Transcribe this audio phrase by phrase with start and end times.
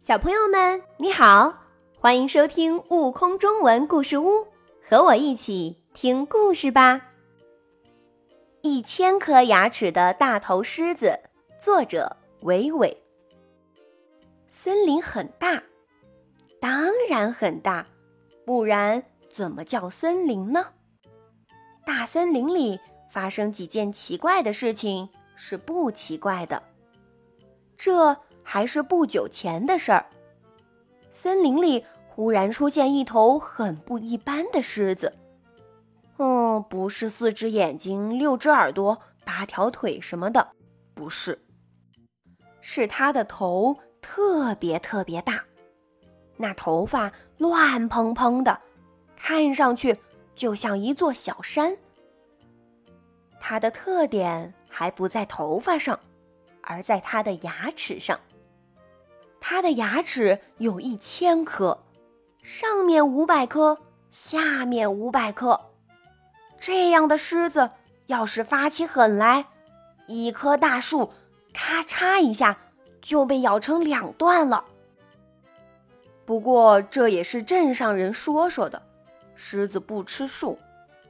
[0.00, 1.52] 小朋友们，你好，
[1.98, 4.30] 欢迎收听《悟空中文故事屋》，
[4.88, 7.02] 和我一起听故事吧。
[8.62, 11.18] 一千颗牙齿的大头狮子，
[11.60, 12.96] 作者伟伟。
[14.48, 15.62] 森林很大，
[16.60, 17.84] 当然很大，
[18.46, 20.64] 不然怎么叫森林呢？
[21.84, 22.78] 大森林里
[23.10, 26.62] 发生几件奇怪的事情是不奇怪的，
[27.76, 28.16] 这。
[28.50, 30.06] 还是不久前的事儿。
[31.12, 35.12] 森林里忽然出现一头很不一般的狮子。
[36.16, 40.48] 嗯，不是四只眼睛、六只耳朵、八条腿什么的，
[40.94, 41.38] 不是。
[42.62, 45.44] 是它的头特别特别大，
[46.38, 48.58] 那头发乱蓬蓬的，
[49.14, 49.94] 看上去
[50.34, 51.76] 就像一座小山。
[53.38, 56.00] 它的特点还不在头发上，
[56.62, 58.18] 而在它的牙齿上。
[59.50, 61.82] 它的牙齿有一千颗，
[62.42, 63.78] 上面五百颗，
[64.10, 65.58] 下面五百颗。
[66.60, 67.70] 这样的狮子
[68.08, 69.46] 要是发起狠来，
[70.06, 71.08] 一棵大树
[71.54, 72.58] 咔嚓一下
[73.00, 74.66] 就被咬成两段了。
[76.26, 78.82] 不过这也是镇上人说说的，
[79.34, 80.58] 狮子不吃树，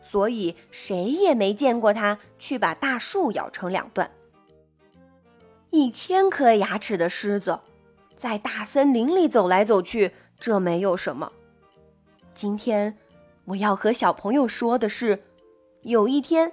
[0.00, 4.08] 所以谁也没见过它去把大树咬成两段。
[5.70, 7.58] 一千颗牙齿的狮子。
[8.18, 11.30] 在大森林里走来走去，这没有什么。
[12.34, 12.98] 今天
[13.44, 15.22] 我要和小朋友说的是，
[15.82, 16.52] 有一天，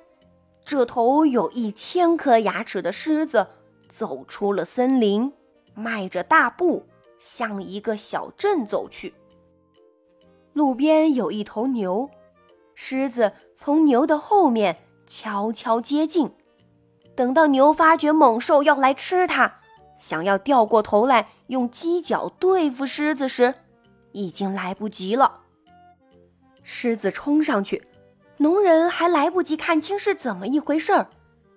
[0.64, 3.48] 这头有一千颗牙齿的狮子
[3.90, 5.34] 走出了森林，
[5.74, 6.86] 迈着大步
[7.20, 9.16] 向一个小镇走去。
[10.54, 12.12] 路边有一头牛，
[12.76, 14.78] 狮子从牛的后面
[15.08, 16.30] 悄悄接近，
[17.16, 19.62] 等到牛发觉猛兽要来吃它。
[19.98, 23.56] 想要掉过头来用犄角对付狮子时，
[24.12, 25.40] 已经来不及了。
[26.64, 27.84] 狮子冲上去，
[28.38, 31.08] 农人还来不及看清是怎么一回事儿，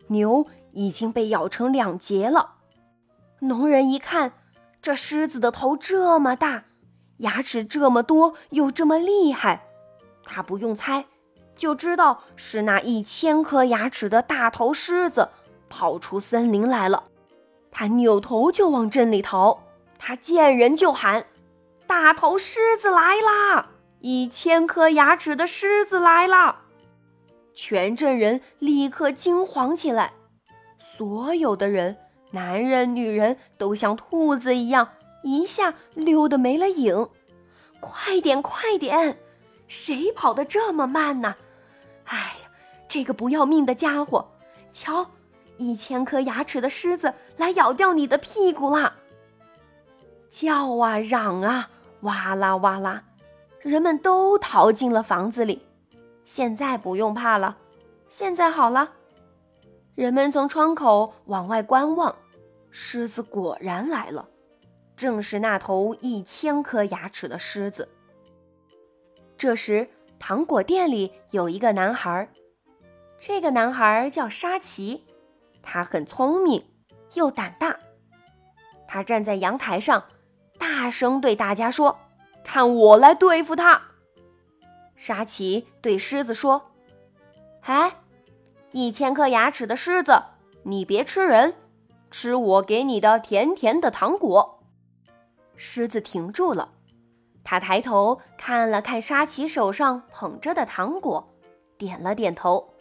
[0.08, 2.56] 牛已经被咬成两截了。
[3.40, 4.32] 农人一看，
[4.82, 6.64] 这狮子的头这么大，
[7.18, 9.66] 牙齿这么多又这么厉害，
[10.24, 11.06] 他不用猜，
[11.56, 15.28] 就知道是那一千颗牙齿的大头狮子
[15.68, 17.04] 跑出森林来了。
[17.78, 19.62] 他扭头就往镇里逃，
[20.00, 21.26] 他见人就喊
[21.86, 23.68] ：“大头狮子来啦！
[24.00, 26.62] 一千颗牙齿的狮子来啦！”
[27.54, 30.12] 全镇人立刻惊慌起来，
[30.96, 31.96] 所有的人，
[32.32, 34.88] 男人、女人，都像兔子一样，
[35.22, 37.08] 一下溜得没了影。
[37.78, 39.20] 快点，快点！
[39.68, 41.36] 谁跑得这么慢呢？
[42.06, 42.50] 哎呀，
[42.88, 44.32] 这个不要命的家伙！
[44.72, 45.08] 瞧。
[45.58, 48.94] 一千颗牙齿的狮子来咬掉你的屁股啦！
[50.30, 51.68] 叫啊，嚷啊，
[52.00, 53.02] 哇啦哇啦，
[53.60, 55.60] 人们都逃进了房子里。
[56.24, 57.56] 现在不用怕了，
[58.08, 58.92] 现在好了。
[59.94, 62.14] 人们从窗口往外观望，
[62.70, 64.28] 狮子果然来了，
[64.96, 67.88] 正是那头一千颗牙齿的狮子。
[69.36, 69.88] 这时，
[70.18, 72.28] 糖果店里有一个男孩，
[73.18, 75.04] 这个男孩叫沙奇。
[75.70, 76.64] 他很聪明，
[77.12, 77.78] 又胆大。
[78.86, 80.04] 他站在阳台上，
[80.58, 81.98] 大声对大家说
[82.42, 83.82] ：“看我来对付他！”
[84.96, 86.70] 沙琪对狮子说
[87.60, 87.96] ：“哎，
[88.72, 90.22] 一千颗牙齿的狮子，
[90.62, 91.54] 你别吃人，
[92.10, 94.62] 吃我给你的甜甜的糖果。”
[95.54, 96.72] 狮子停住了，
[97.44, 101.28] 他抬头看了看沙琪手上捧着的糖果，
[101.76, 102.72] 点了点头。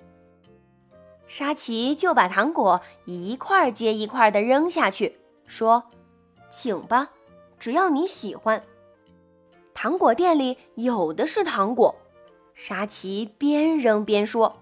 [1.28, 5.84] 沙琪就把糖果一块接一块的扔下去，说
[6.50, 7.10] ：“请吧，
[7.60, 8.64] 只要你喜欢。”
[9.76, 11.96] 糖果店里有的是糖果，
[12.56, 14.58] 沙琪边扔边说：“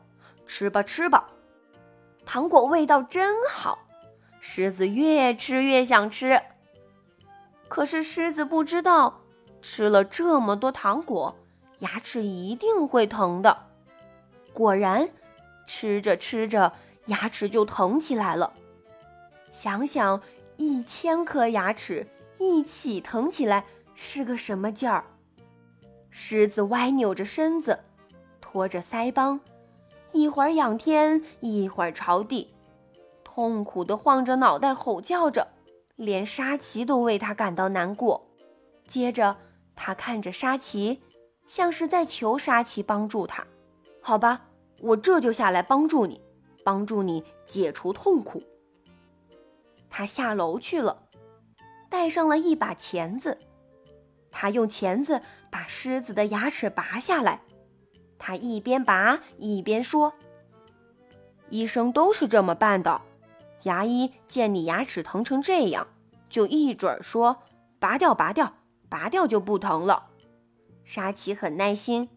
[0.48, 1.28] 吃吧，吃吧，
[2.26, 3.80] 糖果味道真好。”
[4.42, 6.42] 狮子越吃越想吃，
[7.68, 9.22] 可是狮子不知道，
[9.62, 11.36] 吃了这么多糖果，
[11.80, 13.58] 牙齿一定会疼的。
[14.52, 15.10] 果然。
[15.66, 16.72] 吃着吃着，
[17.08, 18.54] 牙齿就疼起来了。
[19.52, 20.22] 想想
[20.58, 22.08] 一千颗牙齿
[22.40, 25.04] 一起疼起来是个什么劲儿？
[26.10, 27.80] 狮子歪扭着身子，
[28.40, 29.40] 托着腮帮，
[30.12, 32.54] 一会儿仰天，一会儿朝地，
[33.24, 35.48] 痛苦地晃着脑袋，吼叫着，
[35.96, 38.26] 连沙琪都为他感到难过。
[38.88, 39.36] 接着，
[39.76, 41.02] 他看着沙琪，
[41.48, 43.46] 像是在求沙琪帮助他。
[44.02, 44.42] 好吧。
[44.82, 46.22] 我这就下来帮助你，
[46.64, 48.44] 帮助你解除痛苦。
[49.90, 51.04] 他下楼去了。
[51.88, 53.38] 带上了一把钳子。
[54.30, 57.42] 他用钳子把狮子的牙齿拔下来。
[58.20, 60.14] 他一边拔一边说
[61.50, 63.02] ：“医生都是这么办的。
[63.64, 65.88] 牙医见你牙齿疼成这样，
[66.30, 67.44] 就一准说
[67.80, 68.54] 拔掉，拔掉，
[68.90, 70.08] 拔掉就不疼了。”
[70.84, 72.10] 沙琪很耐心，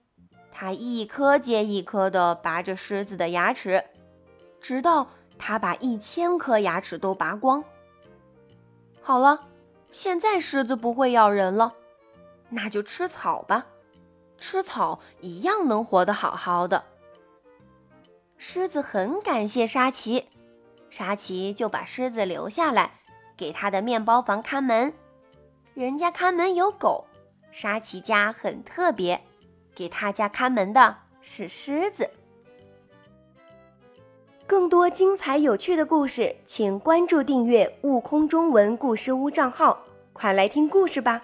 [0.61, 3.85] 他一颗接一颗地拔着狮子的牙齿，
[4.61, 5.07] 直到
[5.39, 7.63] 他把一千颗牙齿都拔光。
[9.01, 9.47] 好了，
[9.93, 11.75] 现在狮子不会咬人了，
[12.49, 13.67] 那就吃草吧。
[14.37, 16.83] 吃草一样能活得好好的。
[18.37, 20.27] 狮子很感谢沙琪，
[20.91, 22.95] 沙琪就把狮子留下来，
[23.37, 24.93] 给他的面包房看门。
[25.75, 27.07] 人家看门有狗。
[27.53, 29.23] 沙琪家很特别，
[29.79, 32.11] 给他家看门的是狮子。
[34.45, 41.23] 更多精彩有趣的故事，请关注订阅“悟空中文故事屋”账号，快来听故事吧。